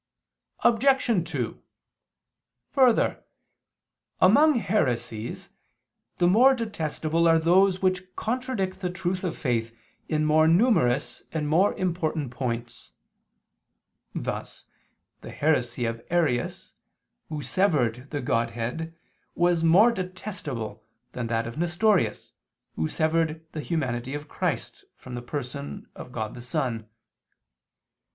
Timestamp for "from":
24.95-25.13